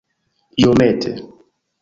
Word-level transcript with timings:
iomete 0.61 1.11